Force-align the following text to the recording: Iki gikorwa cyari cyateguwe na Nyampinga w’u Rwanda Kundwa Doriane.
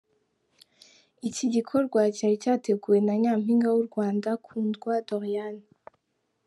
Iki 1.27 1.45
gikorwa 1.53 1.99
cyari 2.15 2.35
cyateguwe 2.43 2.97
na 3.05 3.13
Nyampinga 3.21 3.67
w’u 3.75 3.85
Rwanda 3.89 4.29
Kundwa 4.45 4.93
Doriane. 5.07 5.65